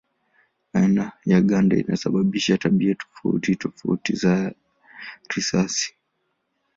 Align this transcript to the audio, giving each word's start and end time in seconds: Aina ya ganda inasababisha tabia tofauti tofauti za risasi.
Aina 0.73 1.11
ya 1.25 1.41
ganda 1.41 1.75
inasababisha 1.77 2.57
tabia 2.57 2.95
tofauti 2.95 3.55
tofauti 3.55 4.15
za 4.15 4.53
risasi. 5.35 5.95